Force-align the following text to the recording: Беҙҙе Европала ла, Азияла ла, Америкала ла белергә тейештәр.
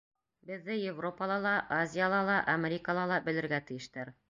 Беҙҙе 0.51 0.77
Европала 0.91 1.35
ла, 1.43 1.51
Азияла 1.77 2.23
ла, 2.31 2.39
Америкала 2.57 3.07
ла 3.15 3.23
белергә 3.31 3.63
тейештәр. 3.71 4.15